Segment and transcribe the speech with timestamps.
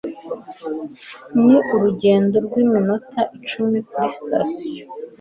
[1.45, 4.85] Ni urugendo rw'iminota icumi kuri sitasiyo.